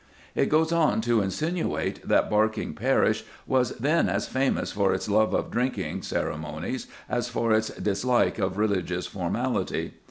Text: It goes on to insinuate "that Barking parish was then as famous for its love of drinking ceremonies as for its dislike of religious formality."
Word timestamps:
It 0.33 0.49
goes 0.49 0.71
on 0.71 0.99
to 1.01 1.21
insinuate 1.21 2.07
"that 2.07 2.27
Barking 2.27 2.73
parish 2.73 3.23
was 3.45 3.77
then 3.77 4.09
as 4.09 4.27
famous 4.27 4.71
for 4.71 4.95
its 4.95 5.07
love 5.07 5.31
of 5.35 5.51
drinking 5.51 6.01
ceremonies 6.01 6.87
as 7.07 7.29
for 7.29 7.53
its 7.53 7.67
dislike 7.69 8.39
of 8.39 8.57
religious 8.57 9.05
formality." 9.05 9.93